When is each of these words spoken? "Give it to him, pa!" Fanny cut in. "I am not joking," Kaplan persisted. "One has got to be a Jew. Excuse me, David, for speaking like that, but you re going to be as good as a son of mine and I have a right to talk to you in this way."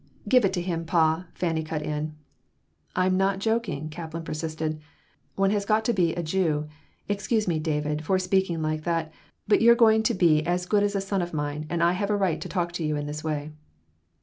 "Give 0.27 0.43
it 0.43 0.53
to 0.53 0.61
him, 0.63 0.83
pa!" 0.85 1.27
Fanny 1.35 1.61
cut 1.61 1.83
in. 1.83 2.15
"I 2.95 3.05
am 3.05 3.17
not 3.17 3.37
joking," 3.37 3.87
Kaplan 3.89 4.23
persisted. 4.23 4.81
"One 5.35 5.51
has 5.51 5.63
got 5.63 5.85
to 5.85 5.93
be 5.93 6.15
a 6.15 6.23
Jew. 6.23 6.67
Excuse 7.07 7.47
me, 7.47 7.59
David, 7.59 8.03
for 8.03 8.17
speaking 8.17 8.63
like 8.63 8.81
that, 8.85 9.13
but 9.47 9.61
you 9.61 9.69
re 9.69 9.75
going 9.75 10.01
to 10.01 10.15
be 10.15 10.43
as 10.43 10.65
good 10.65 10.81
as 10.81 10.95
a 10.95 11.01
son 11.01 11.21
of 11.21 11.35
mine 11.35 11.67
and 11.69 11.83
I 11.83 11.91
have 11.93 12.09
a 12.09 12.15
right 12.17 12.41
to 12.41 12.49
talk 12.49 12.71
to 12.71 12.83
you 12.83 12.95
in 12.95 13.05
this 13.05 13.23
way." 13.23 13.51